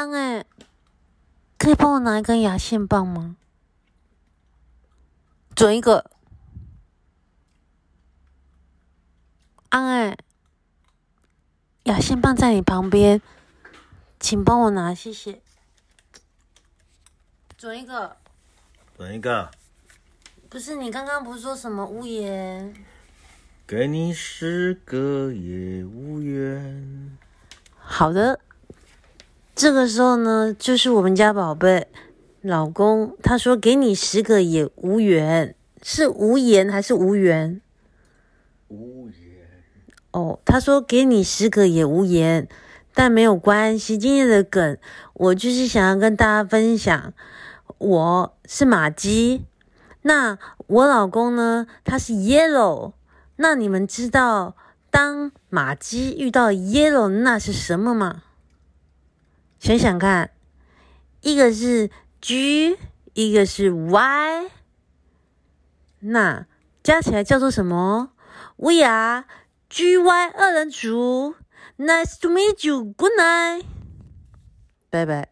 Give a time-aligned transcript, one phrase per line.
[0.00, 0.46] 安哎，
[1.58, 3.36] 可以帮我拿一根牙线棒吗？
[5.54, 6.10] 准一个。
[9.68, 10.16] 安哎，
[11.82, 13.20] 牙线棒在你旁边，
[14.18, 15.42] 请帮我拿，谢谢。
[17.58, 18.16] 准一个。
[18.96, 19.50] 准一个。
[20.48, 22.74] 不是你刚刚不是说什么无言？
[23.66, 27.18] 给你十个也无缘。
[27.76, 28.40] 好的，
[29.60, 31.86] 这个时候呢，就是我们家宝贝
[32.40, 37.60] 老公，他说给你十个也无缘，是无言还是无缘？
[38.68, 39.18] 无言。
[40.12, 42.48] 哦，他说给你十个也无言，
[42.94, 43.98] 但没有关系。
[43.98, 44.78] 今天的梗，
[45.12, 47.12] 我就是想要跟大家分享，
[47.76, 49.44] 我是马基。
[50.00, 51.66] 那我老公呢？
[51.84, 52.94] 他是 yellow。
[53.36, 54.56] 那你们知道
[54.90, 58.22] 当马基遇到 yellow 那是什么吗？
[59.60, 60.30] 想想看，
[61.20, 62.78] 一个是 G，
[63.12, 64.50] 一个是 Y，
[66.00, 66.46] 那
[66.82, 68.12] 加起来叫做什么
[68.56, 69.26] ？We are
[69.68, 71.34] GY 二人组。
[71.76, 72.94] Nice to meet you.
[72.96, 73.64] Good night.
[74.88, 75.28] 拜拜。